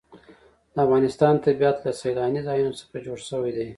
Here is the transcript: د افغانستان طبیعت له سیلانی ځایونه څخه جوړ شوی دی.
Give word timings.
د 0.73 0.75
افغانستان 0.85 1.33
طبیعت 1.45 1.77
له 1.85 1.91
سیلانی 2.01 2.41
ځایونه 2.47 2.73
څخه 2.81 2.97
جوړ 3.05 3.17
شوی 3.29 3.51
دی. 3.57 3.67